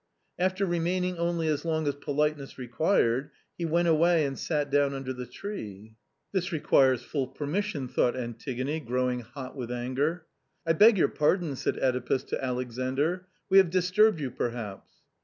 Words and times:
After 0.39 0.65
remaining 0.65 1.19
only 1.19 1.47
as 1.47 1.63
long 1.63 1.87
as 1.87 1.93
politeness 1.93 2.57
required, 2.57 3.29
he 3.55 3.65
went 3.65 3.87
away 3.87 4.25
and 4.25 4.35
sat 4.35 4.71
down 4.71 4.95
under 4.95 5.13
the 5.13 5.27
tree! 5.27 5.95
"Cela 6.35 6.59
passe 6.59 7.05
toute 7.11 7.35
permission 7.35 7.81
1" 7.85 7.89
thought 7.93 8.15
Antigone, 8.15 8.79
grow 8.79 9.11
ing 9.11 9.19
hot 9.19 9.55
with 9.55 9.71
anger." 9.71 10.25
I 10.65 10.73
beg 10.73 10.97
your 10.97 11.07
pardon!" 11.07 11.55
said 11.55 11.75
(Edipus 11.77 12.23
to 12.29 12.43
Alexandr;" 12.43 13.27
we 13.51 13.59
have 13.59 13.69
disturbed 13.69 14.19
you 14.19 14.31
perhaps 14.31 15.03